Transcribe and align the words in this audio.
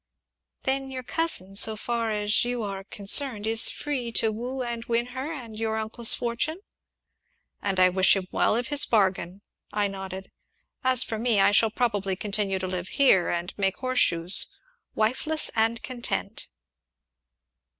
"Then 0.63 0.89
your 0.89 1.03
cousin, 1.03 1.55
so 1.55 1.75
far 1.75 2.09
as 2.09 2.43
you 2.43 2.63
are 2.63 2.83
concerned, 2.83 3.45
is 3.45 3.69
free 3.69 4.11
to 4.13 4.31
woo 4.31 4.63
and 4.63 4.83
win 4.85 5.05
her 5.13 5.31
and 5.31 5.55
your 5.55 5.77
uncle's 5.77 6.15
fortune?" 6.15 6.57
"And 7.61 7.79
I 7.79 7.89
wish 7.89 8.15
him 8.15 8.27
well 8.31 8.55
of 8.55 8.69
his 8.69 8.83
bargain!" 8.83 9.43
I 9.71 9.87
nodded. 9.87 10.31
"As 10.83 11.03
for 11.03 11.19
me, 11.19 11.39
I 11.39 11.51
shall 11.51 11.69
probably 11.69 12.15
continue 12.15 12.57
to 12.57 12.65
live 12.67 12.87
here, 12.97 13.29
and 13.29 13.53
make 13.59 13.77
horseshoes 13.77 14.51
wifeless 14.95 15.51
and 15.55 15.83
content." 15.83 16.47